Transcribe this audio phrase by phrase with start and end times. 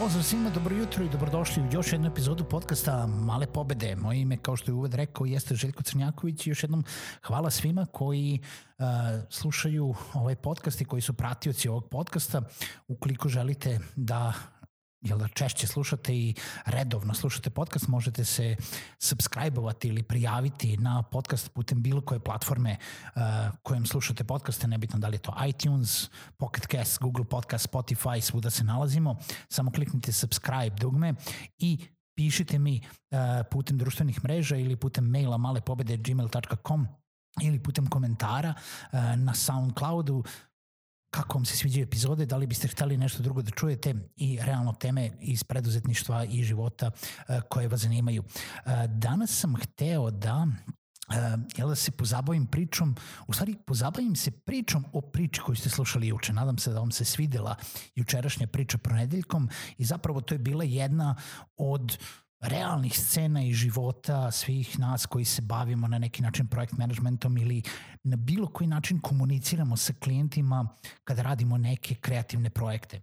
[0.00, 3.96] Pozdrav svima, dobro jutro i dobrodošli u još jednu epizodu podcasta Male pobede.
[3.96, 6.84] Moje ime, kao što je uved rekao, jeste Željko Crnjaković i još jednom
[7.22, 8.40] hvala svima koji
[8.78, 8.84] uh,
[9.30, 12.42] slušaju ovaj podcast i koji su pratioci ovog podcasta.
[12.88, 14.32] Ukoliko želite da
[15.00, 16.34] jel da češće slušate i
[16.64, 18.56] redovno slušate podcast, možete se
[18.98, 22.76] subscribe-ovati ili prijaviti na podcast putem bilo koje platforme
[23.14, 23.22] uh,
[23.62, 28.50] kojem slušate podcaste, nebitno da li je to iTunes, Pocket Cast, Google Podcast, Spotify, svuda
[28.50, 29.16] se nalazimo.
[29.48, 31.14] Samo kliknite subscribe dugme
[31.58, 31.78] i
[32.16, 33.18] pišite mi uh,
[33.50, 36.86] putem društvenih mreža ili putem maila malepobede.gmail.com
[37.42, 38.54] ili putem komentara
[38.92, 40.24] uh, na SoundCloudu
[41.10, 44.72] kako vam se sviđaju epizode, da li biste hteli nešto drugo da čujete i realno
[44.72, 48.22] teme iz preduzetništva i života uh, koje vas zanimaju.
[48.22, 50.46] Uh, danas sam hteo da
[51.10, 51.16] Uh,
[51.56, 56.08] jel da se pozabavim pričom, u stvari pozabavim se pričom o priči koju ste slušali
[56.08, 56.32] juče.
[56.32, 57.56] Nadam se da vam se svidela
[57.94, 61.16] jučerašnja priča pronedeljkom i zapravo to je bila jedna
[61.56, 61.98] od
[62.40, 67.62] realnih scena i života svih nas koji se bavimo na neki način projekt managementom ili
[68.04, 70.68] na bilo koji način komuniciramo sa klijentima
[71.04, 73.00] kada radimo neke kreativne projekte.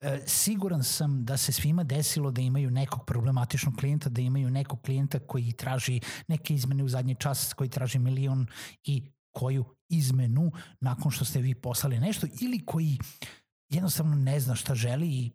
[0.00, 4.82] E, siguran sam da se svima desilo da imaju nekog problematičnog klijenta, da imaju nekog
[4.82, 8.46] klijenta koji traži neke izmene u zadnji čas, koji traži milion
[8.84, 12.98] i koju izmenu nakon što ste vi poslali nešto ili koji
[13.68, 15.32] jednostavno ne zna šta želi i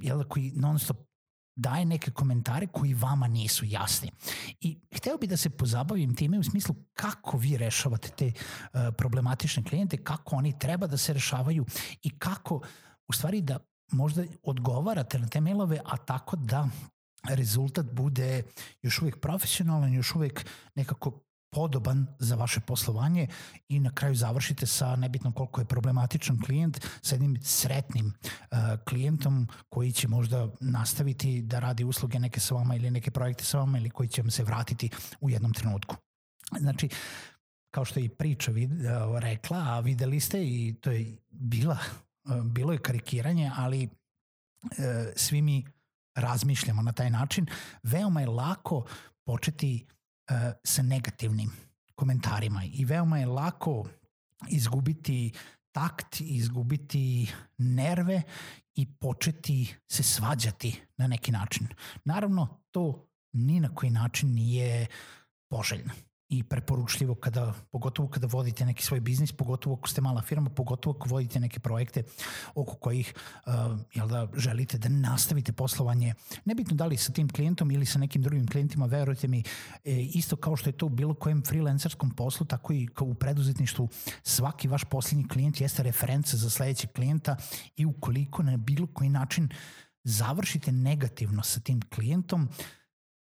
[0.00, 1.09] jel, koji non stop
[1.56, 4.10] daje neke komentare koji vama nisu jasni.
[4.60, 9.64] I hteo bi da se pozabavim time u smislu kako vi rešavate te uh, problematične
[9.64, 11.66] klijente, kako oni treba da se rešavaju
[12.02, 12.60] i kako
[13.08, 13.58] u stvari da
[13.92, 16.68] možda odgovarate na te mailove, a tako da
[17.28, 18.42] rezultat bude
[18.82, 23.26] još uvijek profesionalan, još uvijek nekako podoban za vaše poslovanje
[23.68, 29.48] i na kraju završite sa nebitno koliko je problematičan klijent, sa jednim sretnim uh, klijentom
[29.68, 33.78] koji će možda nastaviti da radi usluge neke sa vama ili neke projekte sa vama
[33.78, 34.90] ili koji će vam se vratiti
[35.20, 35.96] u jednom trenutku.
[36.60, 36.88] Znači,
[37.70, 41.78] kao što je i priča vid, uh, rekla, a videli ste i to je bila,
[42.24, 44.70] uh, bilo je karikiranje, ali uh,
[45.16, 45.64] svi mi
[46.14, 47.46] razmišljamo na taj način.
[47.82, 48.84] Veoma je lako
[49.24, 49.86] početi
[50.64, 51.50] sa negativnim
[51.94, 53.88] komentarima i veoma je lako
[54.48, 55.32] izgubiti
[55.72, 58.22] takt, izgubiti nerve
[58.74, 61.68] i početi se svađati na neki način.
[62.04, 64.86] Naravno, to ni na koji način nije
[65.48, 65.92] poželjno
[66.30, 70.96] i preporučljivo kada, pogotovo kada vodite neki svoj biznis, pogotovo ako ste mala firma, pogotovo
[70.98, 72.02] ako vodite neke projekte
[72.54, 73.14] oko kojih
[73.46, 73.52] uh,
[73.94, 76.14] jel da, želite da nastavite poslovanje,
[76.44, 79.42] nebitno da li sa tim klijentom ili sa nekim drugim klijentima, verujte mi,
[79.84, 83.14] e, isto kao što je to u bilo kojem freelancerskom poslu, tako i kao u
[83.14, 83.88] preduzetništvu,
[84.22, 87.36] svaki vaš posljednji klijent jeste referenca za sledećeg klijenta
[87.76, 89.48] i ukoliko na bilo koji način
[90.04, 92.48] završite negativno sa tim klijentom,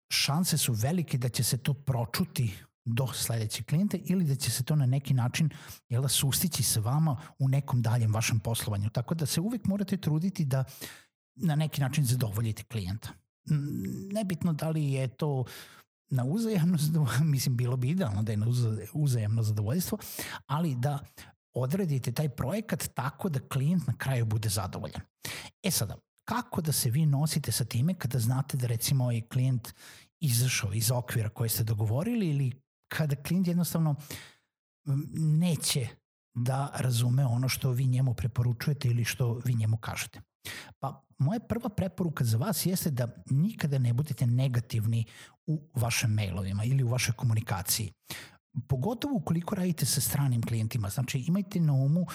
[0.09, 2.53] šanse su velike da će se to pročuti
[2.86, 5.50] do sledećeg klijenta ili da će se to na neki način
[5.90, 8.90] jel, da, sustići sa vama u nekom daljem vašem poslovanju.
[8.90, 10.64] Tako da se uvek morate truditi da
[11.36, 13.09] na neki način zadovoljite klijenta.
[14.14, 15.46] Nebitno da li je to
[16.09, 18.47] na uzajemno zadovoljstvo, mislim bilo bi idealno da je na
[18.94, 19.97] uzajemno zadovoljstvo,
[20.47, 21.00] ali da
[21.53, 25.02] odredite taj projekat tako da klijent na kraju bude zadovoljan.
[25.64, 25.96] E sada,
[26.26, 29.73] kako da se vi nosite sa time kada znate da recimo je klijent
[30.20, 32.52] izašao iz okvira koje ste dogovorili ili
[32.97, 33.96] kada klijent jednostavno
[35.14, 35.88] neće
[36.34, 40.22] da razume ono što vi njemu preporučujete ili što vi njemu kažete.
[40.79, 45.05] Pa moja prva preporuka za vas jeste da nikada ne budete negativni
[45.47, 47.93] u vašim mailovima ili u vašoj komunikaciji.
[48.67, 50.90] Pogotovo ukoliko radite sa stranim klijentima.
[50.90, 52.05] Znači imajte na umu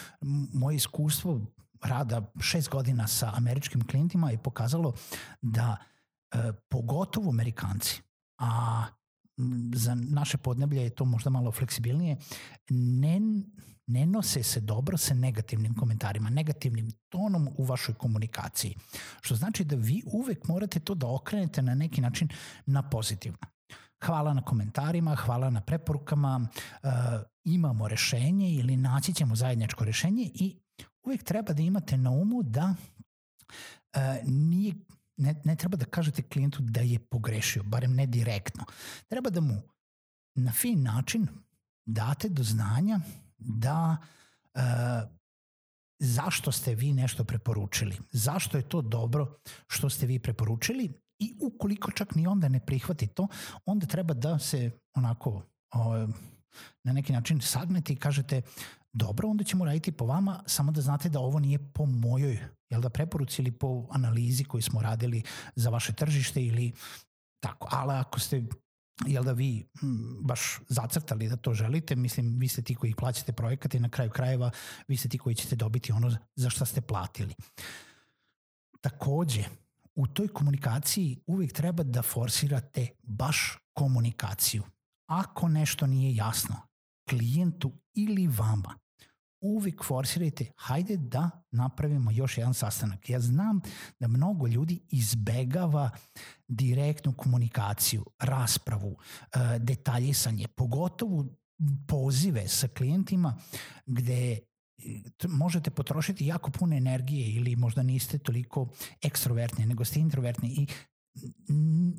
[0.52, 1.40] moje iskustvo
[1.82, 4.94] rada šest godina sa američkim klijentima je pokazalo
[5.42, 8.02] da e, pogotovo Amerikanci,
[8.38, 8.84] a
[9.74, 12.16] za naše podneblje je to možda malo fleksibilnije,
[12.70, 13.20] ne,
[13.86, 18.74] ne nose se dobro sa negativnim komentarima, negativnim tonom u vašoj komunikaciji.
[19.20, 22.28] Što znači da vi uvek morate to da okrenete na neki način
[22.66, 23.38] na pozitivno.
[24.04, 26.48] Hvala na komentarima, hvala na preporukama,
[26.82, 26.90] uh,
[27.44, 30.56] imamo rešenje ili naći ćemo zajedničko rešenje i
[31.04, 34.74] uvek treba da imate na umu da uh, nije
[35.16, 38.64] ne, ne treba da kažete klijentu da je pogrešio, barem ne direktno.
[39.08, 39.62] Treba da mu
[40.34, 41.28] na fin način
[41.86, 43.00] date do znanja
[43.38, 43.96] da
[44.54, 44.60] uh,
[45.98, 51.90] zašto ste vi nešto preporučili, zašto je to dobro što ste vi preporučili i ukoliko
[51.90, 53.28] čak ni onda ne prihvati to,
[53.66, 56.14] onda treba da se onako uh,
[56.84, 58.42] na neki način sagnete i kažete
[58.92, 62.38] dobro, onda ćemo raditi po vama, samo da znate da ovo nije po mojoj
[62.70, 65.22] jel da preporuci ili po analizi koju smo radili
[65.54, 66.72] za vaše tržište ili
[67.40, 67.68] tako.
[67.70, 68.44] Ali ako ste
[69.06, 69.68] jel da vi
[70.20, 74.10] baš zacrtali da to želite, mislim, vi ste ti koji plaćate projekat i na kraju
[74.10, 74.50] krajeva
[74.88, 77.34] vi ste ti koji ćete dobiti ono za šta ste platili.
[78.80, 79.44] Takođe,
[79.94, 84.62] u toj komunikaciji uvijek treba da forsirate baš komunikaciju.
[85.06, 86.56] Ako nešto nije jasno
[87.08, 88.78] klijentu ili vama,
[89.40, 93.10] uvijek forsirajte, hajde da napravimo još jedan sastanak.
[93.10, 93.60] Ja znam
[94.00, 95.90] da mnogo ljudi izbegava
[96.48, 101.26] direktnu komunikaciju, raspravu, e, detaljisanje, pogotovo
[101.88, 103.36] pozive sa klijentima
[103.86, 104.38] gde e,
[105.28, 108.68] možete potrošiti jako puno energije ili možda niste toliko
[109.02, 110.66] ekstrovertni, nego ste introvertni i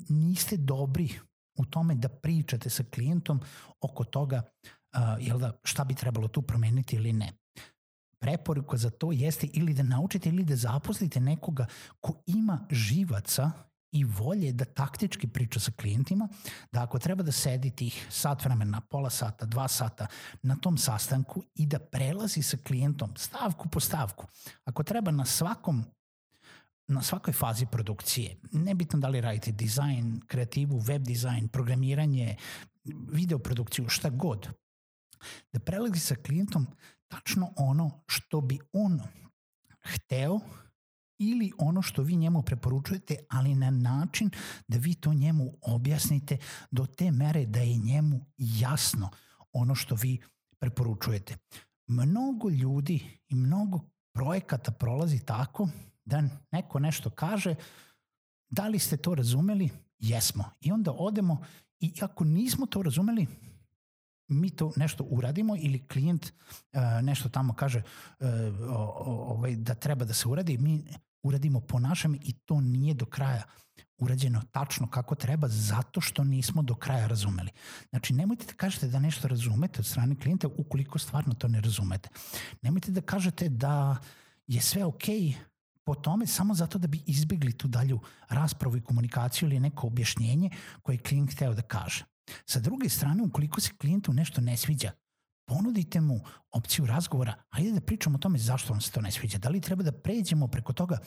[0.09, 1.19] niste dobri
[1.57, 3.41] u tome da pričate sa klijentom
[3.81, 7.31] oko toga uh, jel da, šta bi trebalo tu promeniti ili ne.
[8.19, 11.65] Preporuka za to jeste ili da naučite ili da zaposlite nekoga
[11.99, 13.51] ko ima živaca
[13.91, 16.27] i volje da taktički priča sa klijentima,
[16.71, 20.07] da ako treba da sedi tih sat vremena, pola sata, dva sata
[20.41, 24.27] na tom sastanku i da prelazi sa klijentom stavku po stavku.
[24.65, 25.83] Ako treba na svakom
[26.87, 32.35] na svakoj fazi produkcije, nebitno da li radite dizajn, kreativu, web dizajn, programiranje,
[33.11, 34.49] video produkciju, šta god,
[35.53, 36.67] da prelazi sa klijentom
[37.07, 39.01] tačno ono što bi on
[39.81, 40.39] hteo
[41.19, 44.29] ili ono što vi njemu preporučujete, ali na način
[44.67, 46.37] da vi to njemu objasnite
[46.71, 49.09] do te mere da je njemu jasno
[49.53, 50.21] ono što vi
[50.59, 51.37] preporučujete.
[51.87, 53.79] Mnogo ljudi i mnogo
[54.13, 55.69] projekata prolazi tako
[56.07, 57.55] da neko nešto kaže,
[58.49, 59.69] da li ste to razumeli?
[59.99, 60.43] Jesmo.
[60.61, 61.43] I onda odemo
[61.79, 63.27] i ako nismo to razumeli,
[64.27, 67.81] mi to nešto uradimo ili klijent uh, nešto tamo kaže
[68.19, 68.27] uh,
[69.29, 70.83] ovaj, da treba da se uradi, mi
[71.23, 73.43] uradimo po našem i to nije do kraja
[73.97, 77.51] urađeno tačno kako treba zato što nismo do kraja razumeli.
[77.89, 82.09] Znači, nemojte da kažete da nešto razumete od strane klijenta ukoliko stvarno to ne razumete.
[82.61, 83.97] Nemojte da kažete da
[84.47, 85.33] je sve okej okay
[85.87, 87.99] po tome samo zato da bi izbjegli tu dalju
[88.29, 90.49] raspravu i komunikaciju ili neko objašnjenje
[90.81, 92.03] koje je klijent hteo da kaže.
[92.45, 94.91] Sa druge strane, ukoliko se klijentu nešto ne sviđa,
[95.47, 96.19] ponudite mu
[96.51, 99.37] opciju razgovora, ajde da pričamo o tome zašto vam se to ne sviđa.
[99.37, 100.97] Da li treba da pređemo preko toga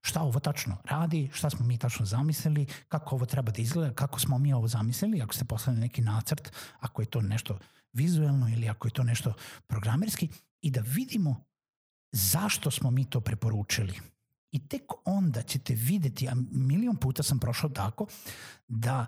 [0.00, 4.20] šta ovo tačno radi, šta smo mi tačno zamislili, kako ovo treba da izgleda, kako
[4.20, 7.58] smo mi ovo zamislili, ako ste poslali neki nacrt, ako je to nešto
[7.92, 9.34] vizuelno ili ako je to nešto
[9.66, 10.28] programerski
[10.62, 11.44] i da vidimo
[12.12, 14.00] zašto smo mi to preporučili.
[14.52, 18.06] I tek onda ćete videti, a milion puta sam prošao tako,
[18.68, 19.06] da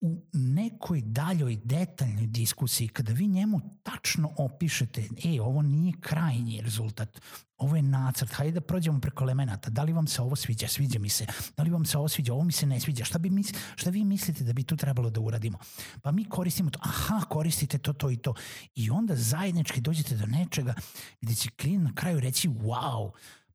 [0.00, 7.20] u nekoj daljoj detaljnoj diskusiji, kada vi njemu tačno opišete, e, ovo nije krajnji rezultat,
[7.56, 10.98] ovo je nacrt, hajde da prođemo preko elemenata, da li vam se ovo sviđa, sviđa
[10.98, 13.30] mi se, da li vam se ovo sviđa, ovo mi se ne sviđa, šta, bi
[13.30, 15.58] mis, šta vi mislite da bi tu trebalo da uradimo?
[16.02, 18.34] Pa mi koristimo to, aha, koristite to, to i to.
[18.74, 20.74] I onda zajednički dođete do nečega
[21.20, 23.10] gde će klijent na kraju reći, wow,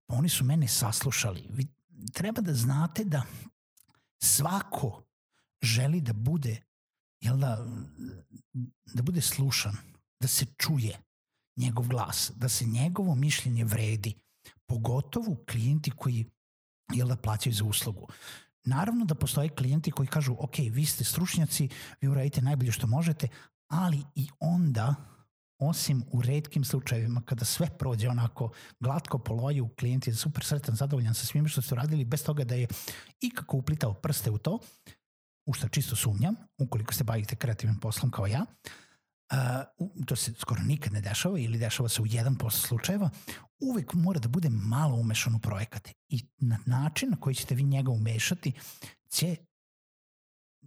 [0.07, 1.47] oni su mene saslušali.
[1.49, 1.67] Vi
[2.13, 3.23] treba da znate da
[4.23, 5.03] svako
[5.61, 6.61] želi da bude,
[7.21, 7.67] jel da,
[8.93, 9.77] da bude slušan,
[10.19, 10.99] da se čuje
[11.57, 14.13] njegov glas, da se njegovo mišljenje vredi,
[14.65, 16.25] pogotovo klijenti koji
[16.93, 18.07] jel da plaćaju za uslugu.
[18.63, 21.69] Naravno da postoje klijenti koji kažu, ok, vi ste stručnjaci,
[22.01, 23.27] vi uradite najbolje što možete,
[23.67, 24.95] ali i onda,
[25.59, 30.75] osim u redkim slučajevima kada sve prođe onako glatko po loju, klijent je super sretan,
[30.75, 32.67] zadovoljan sa svime što ste uradili, bez toga da je
[33.21, 34.59] ikako uplitao prste u to,
[35.45, 38.45] u što čisto sumnjam, ukoliko se bavite kreativnim poslom kao ja,
[39.31, 43.09] uh, to se skoro nikad ne dešava ili dešava se u 1% slučajeva,
[43.59, 45.89] uvek mora da bude malo umešan u projekat.
[46.09, 48.53] I na način na koji ćete vi njega umešati
[49.09, 49.35] će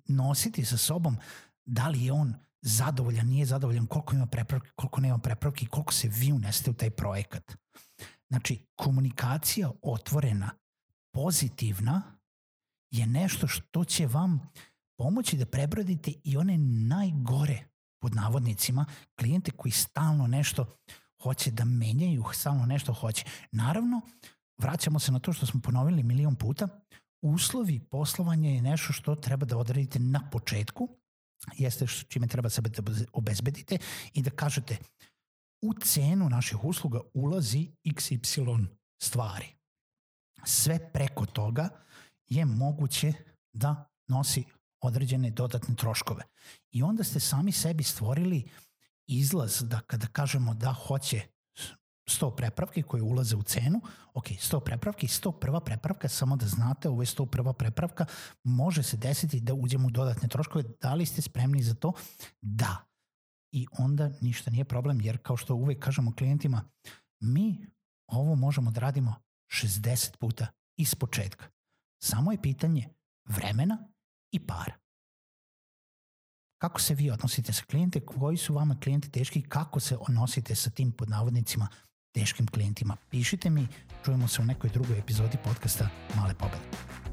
[0.09, 1.17] nositi sa sobom
[1.65, 6.09] da li je on zadovoljan, nije zadovoljan, koliko ima prepravki, koliko nema prepravki, koliko se
[6.09, 7.53] vi unesete u taj projekat.
[8.29, 10.51] Znači, komunikacija otvorena,
[11.15, 12.19] pozitivna,
[12.91, 14.51] je nešto što će vam
[14.99, 17.69] pomoći da prebrodite i one najgore,
[18.03, 18.87] pod navodnicima,
[19.19, 20.77] klijente koji stalno nešto
[21.23, 23.25] hoće da menjaju, stalno nešto hoće.
[23.53, 24.01] Naravno,
[24.59, 26.69] vraćamo se na to što smo ponovili milion puta,
[27.23, 30.89] uslovi poslovanja je nešto što treba da odradite na početku,
[31.57, 33.79] jeste što čime treba sebe da obezbedite
[34.15, 34.77] i da kažete
[35.63, 38.67] u cenu naših usluga ulazi XY
[39.03, 39.47] stvari.
[40.45, 41.69] Sve preko toga
[42.27, 43.13] je moguće
[43.53, 44.45] da nosi
[44.81, 46.23] određene dodatne troškove.
[46.71, 48.49] I onda ste sami sebi stvorili
[49.07, 51.23] izlaz da kada kažemo da hoće
[52.09, 53.81] 100 prepravki koje ulaze u cenu,
[54.15, 55.61] ok, 100 prepravki, 101.
[55.61, 57.53] prepravka, samo da znate, ovo je 101.
[57.53, 58.07] prepravka,
[58.45, 61.93] može se desiti da uđemo u dodatne troškove, da li ste spremni za to?
[62.43, 62.77] Da.
[63.53, 66.65] I onda ništa nije problem, jer kao što uvek kažemo klijentima,
[67.21, 67.67] mi
[68.07, 69.15] ovo možemo da radimo
[69.53, 70.47] 60 puta
[70.77, 71.45] iz početka.
[72.03, 72.89] Samo je pitanje
[73.29, 73.89] vremena
[74.33, 74.75] i para.
[76.59, 80.71] Kako se vi odnosite sa klijente, koji su vama klijenti teški, kako se odnosite sa
[80.71, 81.69] tim podnavodnicima
[82.13, 82.97] teškim klijentima.
[83.11, 83.67] Pišite mi,
[84.05, 87.08] čujemo se u nekoj drugoj epizodi podcasta Male pobede.